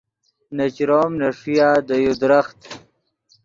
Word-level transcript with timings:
نے 0.55 0.65
چروم 0.75 1.11
نے 1.19 1.29
ݰویا 1.39 1.69
دے 1.87 1.95
یو 2.05 2.13
درخت 2.21 2.59